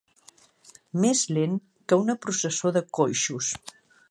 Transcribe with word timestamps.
Més 1.03 1.21
lent 1.37 1.53
que 1.93 2.01
una 2.05 2.17
processó 2.25 2.73
de 2.79 2.85
coixos. 3.01 3.53